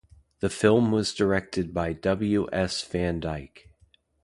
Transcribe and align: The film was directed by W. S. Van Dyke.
The 0.39 0.49
film 0.49 0.91
was 0.91 1.13
directed 1.13 1.75
by 1.75 1.93
W. 1.93 2.49
S. 2.51 2.81
Van 2.83 3.19
Dyke. 3.19 3.69